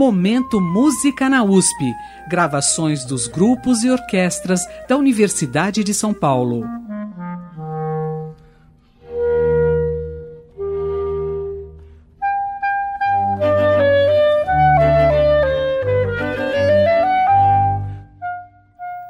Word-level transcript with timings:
Momento 0.00 0.62
Música 0.62 1.28
na 1.28 1.44
USP. 1.44 1.94
Gravações 2.26 3.04
dos 3.04 3.28
grupos 3.28 3.84
e 3.84 3.90
orquestras 3.90 4.66
da 4.88 4.96
Universidade 4.96 5.84
de 5.84 5.92
São 5.92 6.14
Paulo. 6.14 6.64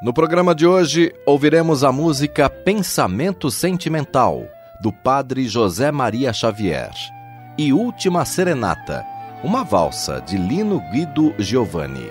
No 0.03 0.13
programa 0.13 0.53
de 0.53 0.67
hoje, 0.67 1.13
ouviremos 1.25 1.85
a 1.85 1.91
música 1.93 2.49
Pensamento 2.49 3.49
Sentimental, 3.49 4.43
do 4.81 4.91
padre 4.91 5.47
José 5.47 5.89
Maria 5.89 6.33
Xavier, 6.33 6.91
e 7.57 7.71
Última 7.71 8.25
Serenata, 8.25 9.05
uma 9.43 9.63
valsa 9.63 10.21
de 10.21 10.37
Lino 10.37 10.79
Guido 10.91 11.33
Giovanni. 11.39 12.07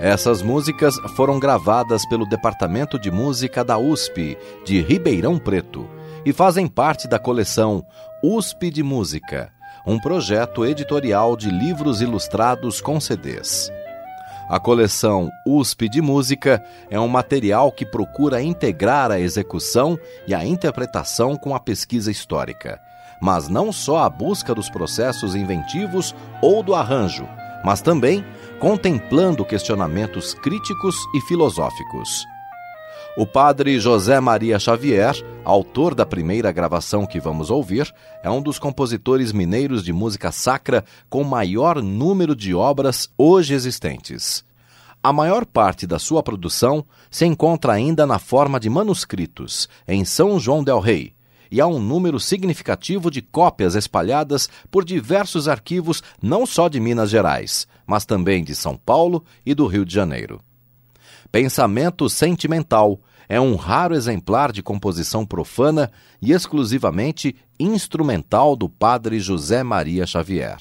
Essas 0.00 0.42
músicas 0.42 0.96
foram 1.14 1.38
gravadas 1.38 2.04
pelo 2.06 2.26
Departamento 2.26 2.98
de 2.98 3.12
Música 3.12 3.64
da 3.64 3.78
USP 3.78 4.36
de 4.64 4.80
Ribeirão 4.80 5.38
Preto 5.38 5.88
e 6.24 6.32
fazem 6.32 6.66
parte 6.66 7.06
da 7.06 7.18
coleção 7.18 7.86
USP 8.24 8.70
de 8.70 8.82
Música, 8.82 9.52
um 9.86 10.00
projeto 10.00 10.66
editorial 10.66 11.36
de 11.36 11.48
livros 11.48 12.00
ilustrados 12.00 12.80
com 12.80 13.00
CDs. 13.00 13.70
A 14.48 14.58
coleção 14.58 15.30
USP 15.46 15.88
de 15.88 16.02
Música 16.02 16.60
é 16.90 16.98
um 16.98 17.08
material 17.08 17.70
que 17.70 17.86
procura 17.86 18.42
integrar 18.42 19.12
a 19.12 19.20
execução 19.20 19.96
e 20.26 20.34
a 20.34 20.44
interpretação 20.44 21.36
com 21.36 21.54
a 21.54 21.60
pesquisa 21.60 22.10
histórica, 22.10 22.80
mas 23.22 23.48
não 23.48 23.70
só 23.70 23.98
a 23.98 24.10
busca 24.10 24.52
dos 24.52 24.68
processos 24.68 25.36
inventivos 25.36 26.12
ou 26.42 26.60
do 26.60 26.74
arranjo, 26.74 27.24
mas 27.64 27.80
também 27.80 28.24
contemplando 28.58 29.44
questionamentos 29.44 30.34
críticos 30.34 30.96
e 31.14 31.20
filosóficos. 31.20 32.26
O 33.16 33.24
padre 33.24 33.78
José 33.78 34.18
Maria 34.18 34.58
Xavier, 34.58 35.14
autor 35.44 35.94
da 35.94 36.04
primeira 36.04 36.50
gravação 36.50 37.06
que 37.06 37.20
vamos 37.20 37.48
ouvir, 37.48 37.94
é 38.24 38.30
um 38.30 38.42
dos 38.42 38.58
compositores 38.58 39.32
mineiros 39.32 39.84
de 39.84 39.92
música 39.92 40.32
sacra 40.32 40.84
com 41.08 41.22
maior 41.22 41.80
número 41.80 42.34
de 42.34 42.52
obras 42.52 43.08
hoje 43.16 43.54
existentes. 43.54 44.44
A 45.00 45.12
maior 45.12 45.46
parte 45.46 45.86
da 45.86 45.98
sua 46.00 46.24
produção 46.24 46.84
se 47.08 47.24
encontra 47.24 47.72
ainda 47.72 48.04
na 48.04 48.18
forma 48.18 48.58
de 48.58 48.68
manuscritos, 48.68 49.68
em 49.86 50.04
São 50.04 50.40
João 50.40 50.64
del 50.64 50.80
Rei, 50.80 51.12
e 51.52 51.60
há 51.60 51.66
um 51.66 51.78
número 51.78 52.18
significativo 52.18 53.10
de 53.10 53.20
cópias 53.20 53.74
espalhadas 53.74 54.48
por 54.70 54.86
diversos 54.86 55.46
arquivos 55.46 56.02
não 56.20 56.46
só 56.46 56.66
de 56.66 56.80
Minas 56.80 57.10
Gerais, 57.10 57.68
mas 57.86 58.06
também 58.06 58.42
de 58.42 58.54
São 58.54 58.74
Paulo 58.74 59.22
e 59.44 59.54
do 59.54 59.66
Rio 59.66 59.84
de 59.84 59.92
Janeiro. 59.92 60.40
Pensamento 61.30 62.08
Sentimental 62.08 62.98
é 63.28 63.38
um 63.38 63.54
raro 63.54 63.94
exemplar 63.94 64.50
de 64.50 64.62
composição 64.62 65.26
profana 65.26 65.92
e 66.22 66.32
exclusivamente 66.32 67.36
instrumental 67.60 68.56
do 68.56 68.66
padre 68.66 69.20
José 69.20 69.62
Maria 69.62 70.06
Xavier. 70.06 70.56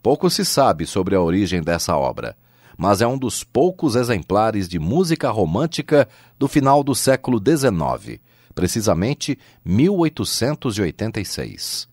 Pouco 0.00 0.30
se 0.30 0.44
sabe 0.44 0.86
sobre 0.86 1.16
a 1.16 1.20
origem 1.20 1.60
dessa 1.60 1.96
obra, 1.96 2.36
mas 2.76 3.00
é 3.00 3.06
um 3.06 3.18
dos 3.18 3.42
poucos 3.42 3.96
exemplares 3.96 4.68
de 4.68 4.78
música 4.78 5.28
romântica 5.28 6.08
do 6.38 6.46
final 6.46 6.84
do 6.84 6.94
século 6.94 7.42
XIX, 7.44 8.20
precisamente 8.58 9.38
1886. 9.64 11.88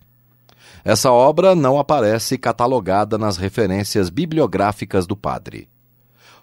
Essa 0.83 1.11
obra 1.11 1.53
não 1.53 1.77
aparece 1.77 2.39
catalogada 2.39 3.19
nas 3.19 3.37
referências 3.37 4.09
bibliográficas 4.09 5.05
do 5.05 5.15
padre. 5.15 5.69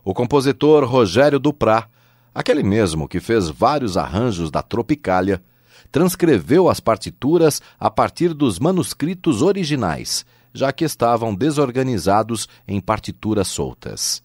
O 0.05 0.15
compositor 0.15 0.85
Rogério 0.85 1.41
Duprá, 1.41 1.89
aquele 2.33 2.63
mesmo 2.63 3.09
que 3.09 3.19
fez 3.19 3.49
vários 3.49 3.97
arranjos 3.97 4.49
da 4.49 4.63
Tropicália, 4.63 5.43
transcreveu 5.91 6.69
as 6.69 6.79
partituras 6.79 7.61
a 7.81 7.91
partir 7.91 8.33
dos 8.33 8.61
manuscritos 8.61 9.43
originais, 9.43 10.25
já 10.55 10.73
que 10.73 10.85
estavam 10.85 11.35
desorganizados 11.35 12.49
em 12.69 12.81
partituras 12.81 13.49
soltas. 13.49 14.23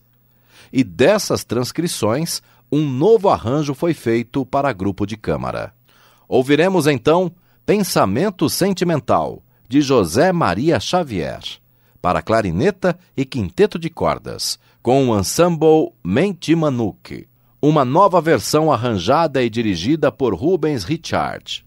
E 0.72 0.84
dessas 0.84 1.44
transcrições, 1.44 2.44
um 2.72 2.88
novo 2.88 3.29
arranjo 3.29 3.74
foi 3.74 3.96
feito 3.96 4.46
para 4.46 4.72
grupo 4.72 5.03
de 5.03 5.18
câmara. 5.18 5.75
Ouviremos 6.28 6.88
então 6.88 7.32
Pensamento 7.66 8.50
Sentimental, 8.50 9.44
de 9.68 9.82
José 9.82 10.32
Maria 10.32 10.80
Xavier, 10.80 11.42
para 12.02 12.22
clarineta 12.22 12.98
e 13.16 13.26
quinteto 13.26 13.78
de 13.78 13.90
cordas, 13.90 14.58
com 14.82 15.10
o 15.10 15.20
ensemble 15.20 15.92
Mentimanuque, 16.04 17.28
uma 17.62 17.84
nova 17.84 18.22
versão 18.22 18.72
arranjada 18.72 19.44
e 19.44 19.50
dirigida 19.50 20.12
por 20.12 20.34
Rubens 20.34 20.84
Richard. 20.84 21.66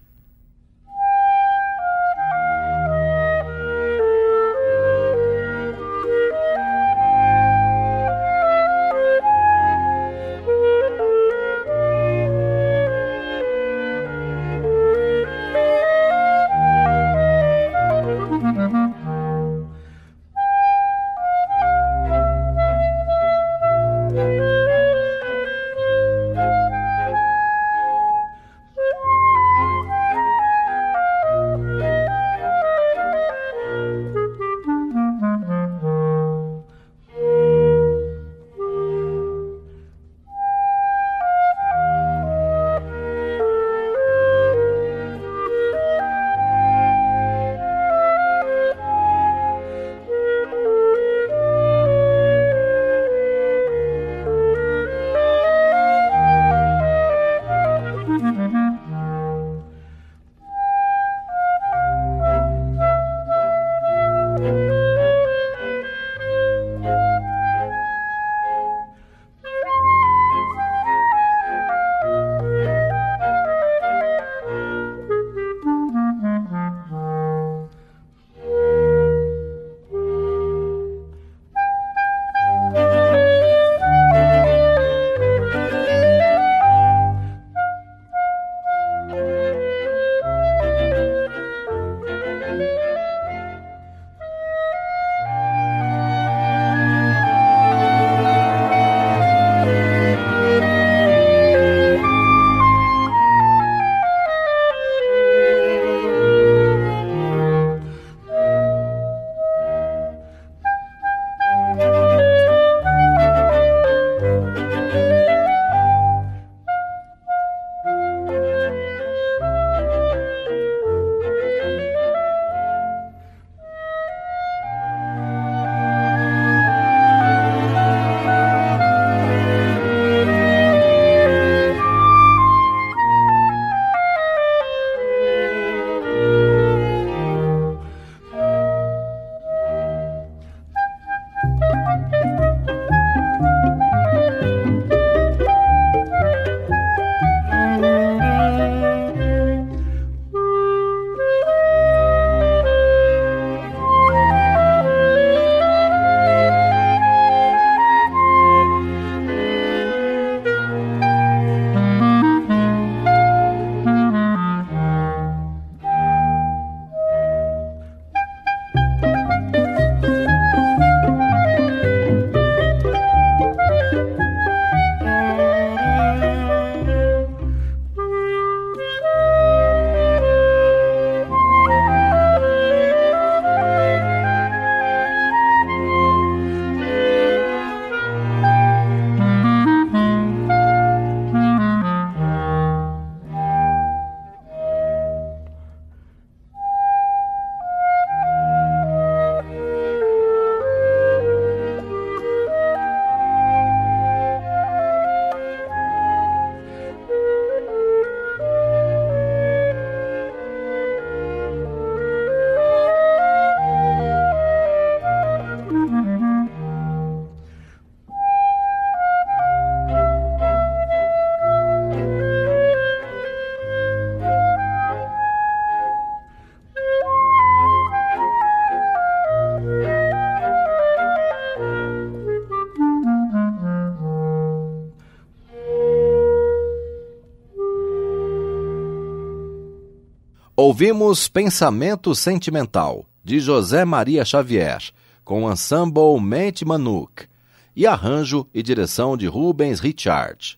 Ouvimos 240.81 241.27
Pensamento 241.27 242.15
Sentimental, 242.15 243.05
de 243.23 243.39
José 243.39 243.85
Maria 243.85 244.25
Xavier, 244.25 244.81
com 245.23 245.43
o 245.43 245.51
ensemble 245.51 246.19
Mente 246.19 246.65
Manuk, 246.65 247.27
e 247.75 247.85
arranjo 247.85 248.47
e 248.51 248.63
direção 248.63 249.15
de 249.15 249.27
Rubens 249.27 249.79
Richard. 249.79 250.57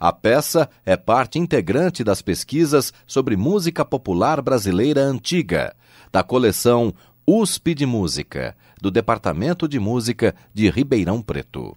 A 0.00 0.10
peça 0.10 0.70
é 0.86 0.96
parte 0.96 1.38
integrante 1.38 2.02
das 2.02 2.22
pesquisas 2.22 2.94
sobre 3.06 3.36
música 3.36 3.84
popular 3.84 4.40
brasileira 4.40 5.02
antiga, 5.02 5.76
da 6.10 6.22
coleção 6.22 6.94
USP 7.26 7.74
de 7.74 7.84
Música, 7.84 8.56
do 8.80 8.90
Departamento 8.90 9.68
de 9.68 9.78
Música 9.78 10.34
de 10.54 10.70
Ribeirão 10.70 11.20
Preto. 11.20 11.76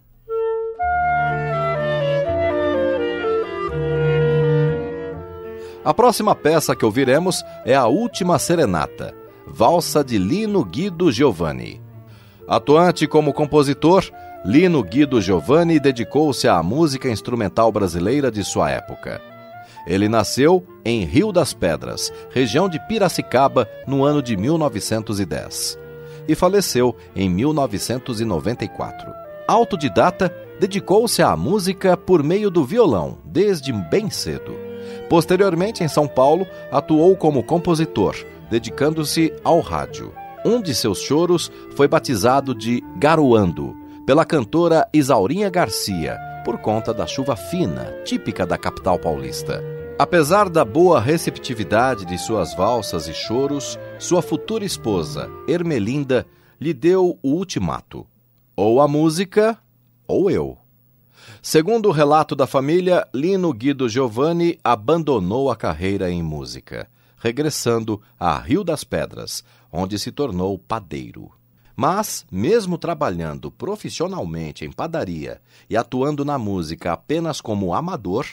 A 5.86 5.94
próxima 5.94 6.34
peça 6.34 6.74
que 6.74 6.84
ouviremos 6.84 7.44
é 7.64 7.72
a 7.72 7.86
Última 7.86 8.40
Serenata, 8.40 9.14
valsa 9.46 10.02
de 10.02 10.18
Lino 10.18 10.64
Guido 10.64 11.12
Giovanni. 11.12 11.80
Atuante 12.48 13.06
como 13.06 13.32
compositor, 13.32 14.04
Lino 14.44 14.82
Guido 14.82 15.22
Giovanni 15.22 15.78
dedicou-se 15.78 16.48
à 16.48 16.60
música 16.60 17.08
instrumental 17.08 17.70
brasileira 17.70 18.32
de 18.32 18.42
sua 18.42 18.68
época. 18.68 19.22
Ele 19.86 20.08
nasceu 20.08 20.66
em 20.84 21.04
Rio 21.04 21.30
das 21.30 21.54
Pedras, 21.54 22.12
região 22.32 22.68
de 22.68 22.84
Piracicaba, 22.88 23.68
no 23.86 24.04
ano 24.04 24.20
de 24.20 24.36
1910, 24.36 25.78
e 26.26 26.34
faleceu 26.34 26.96
em 27.14 27.30
1994. 27.30 29.06
Autodidata, 29.46 30.34
dedicou-se 30.58 31.22
à 31.22 31.36
música 31.36 31.96
por 31.96 32.24
meio 32.24 32.50
do 32.50 32.64
violão 32.64 33.18
desde 33.24 33.72
bem 33.72 34.10
cedo. 34.10 34.65
Posteriormente, 35.08 35.82
em 35.82 35.88
São 35.88 36.06
Paulo, 36.06 36.46
atuou 36.70 37.16
como 37.16 37.42
compositor, 37.42 38.16
dedicando-se 38.50 39.32
ao 39.44 39.60
rádio. 39.60 40.12
Um 40.44 40.60
de 40.60 40.74
seus 40.74 41.00
choros 41.00 41.50
foi 41.74 41.88
batizado 41.88 42.54
de 42.54 42.82
Garoando, 42.96 43.76
pela 44.06 44.24
cantora 44.24 44.88
Isaurinha 44.92 45.50
Garcia, 45.50 46.16
por 46.44 46.58
conta 46.58 46.94
da 46.94 47.06
chuva 47.06 47.34
fina, 47.34 47.92
típica 48.04 48.46
da 48.46 48.56
capital 48.56 48.98
paulista. 48.98 49.60
Apesar 49.98 50.48
da 50.48 50.64
boa 50.64 51.00
receptividade 51.00 52.04
de 52.04 52.18
suas 52.18 52.54
valsas 52.54 53.08
e 53.08 53.14
choros, 53.14 53.78
sua 53.98 54.22
futura 54.22 54.64
esposa, 54.64 55.28
Ermelinda, 55.48 56.26
lhe 56.60 56.72
deu 56.74 57.18
o 57.22 57.32
ultimato: 57.32 58.06
ou 58.54 58.80
a 58.80 58.86
música, 58.86 59.58
ou 60.06 60.30
eu. 60.30 60.56
Segundo 61.42 61.88
o 61.88 61.92
relato 61.92 62.34
da 62.34 62.46
família, 62.46 63.06
Lino 63.14 63.52
Guido 63.52 63.88
Giovanni 63.88 64.58
abandonou 64.62 65.50
a 65.50 65.56
carreira 65.56 66.10
em 66.10 66.22
música, 66.22 66.88
regressando 67.18 68.00
a 68.18 68.38
Rio 68.38 68.62
das 68.62 68.84
Pedras, 68.84 69.44
onde 69.72 69.98
se 69.98 70.10
tornou 70.10 70.58
padeiro. 70.58 71.30
Mas, 71.74 72.24
mesmo 72.30 72.78
trabalhando 72.78 73.50
profissionalmente 73.50 74.64
em 74.64 74.72
padaria 74.72 75.40
e 75.68 75.76
atuando 75.76 76.24
na 76.24 76.38
música 76.38 76.92
apenas 76.92 77.40
como 77.40 77.74
amador, 77.74 78.26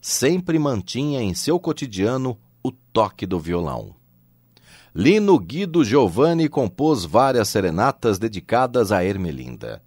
sempre 0.00 0.58
mantinha 0.58 1.22
em 1.22 1.34
seu 1.34 1.60
cotidiano 1.60 2.36
o 2.62 2.72
toque 2.72 3.26
do 3.26 3.38
violão. 3.38 3.94
Lino 4.92 5.38
Guido 5.38 5.84
Giovanni 5.84 6.48
compôs 6.48 7.04
várias 7.04 7.48
serenatas 7.48 8.18
dedicadas 8.18 8.90
a 8.90 9.04
Ermelinda. 9.04 9.80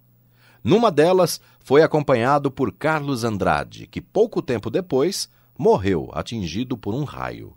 Numa 0.64 0.90
delas, 0.90 1.42
foi 1.60 1.82
acompanhado 1.82 2.50
por 2.50 2.72
Carlos 2.72 3.22
Andrade, 3.22 3.86
que 3.86 4.00
pouco 4.00 4.40
tempo 4.40 4.70
depois 4.70 5.28
morreu 5.58 6.08
atingido 6.14 6.76
por 6.76 6.94
um 6.94 7.04
raio. 7.04 7.54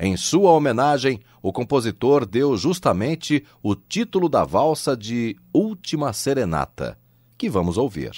Em 0.00 0.16
sua 0.16 0.50
homenagem, 0.50 1.20
o 1.42 1.52
compositor 1.52 2.24
deu 2.24 2.56
justamente 2.56 3.44
o 3.62 3.74
título 3.74 4.28
da 4.28 4.42
valsa 4.42 4.96
de 4.96 5.36
Última 5.52 6.14
Serenata, 6.14 6.98
que 7.36 7.48
vamos 7.48 7.76
ouvir. 7.76 8.12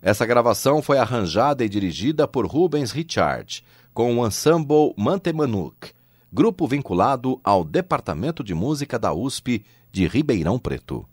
Essa 0.00 0.24
gravação 0.24 0.80
foi 0.80 0.98
arranjada 0.98 1.62
e 1.64 1.68
dirigida 1.68 2.26
por 2.26 2.46
Rubens 2.46 2.92
Richard, 2.92 3.62
com 3.92 4.16
o 4.16 4.26
ensemble 4.26 4.94
Mantemanuk, 4.96 5.92
grupo 6.32 6.66
vinculado 6.66 7.38
ao 7.44 7.62
Departamento 7.62 8.42
de 8.42 8.54
Música 8.54 8.98
da 8.98 9.12
USP 9.12 9.64
de 9.92 10.06
Ribeirão 10.06 10.58
Preto. 10.58 11.06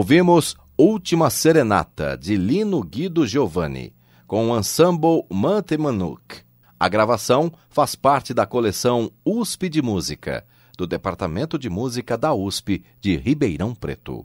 Ouvimos 0.00 0.56
Última 0.78 1.28
Serenata, 1.28 2.16
de 2.16 2.34
Lino 2.34 2.82
Guido 2.82 3.26
Giovanni, 3.26 3.92
com 4.26 4.48
o 4.48 4.58
ensemble 4.58 5.26
Mantemanuk. 5.30 6.38
A 6.78 6.88
gravação 6.88 7.52
faz 7.68 7.94
parte 7.94 8.32
da 8.32 8.46
coleção 8.46 9.12
USP 9.22 9.68
de 9.68 9.82
Música, 9.82 10.42
do 10.78 10.86
Departamento 10.86 11.58
de 11.58 11.68
Música 11.68 12.16
da 12.16 12.32
USP 12.32 12.82
de 12.98 13.14
Ribeirão 13.18 13.74
Preto. 13.74 14.24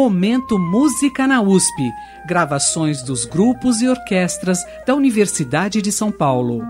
Momento 0.00 0.58
Música 0.58 1.26
na 1.26 1.42
USP. 1.42 1.92
Gravações 2.26 3.02
dos 3.02 3.26
grupos 3.26 3.82
e 3.82 3.86
orquestras 3.86 4.58
da 4.86 4.94
Universidade 4.94 5.82
de 5.82 5.92
São 5.92 6.10
Paulo. 6.10 6.62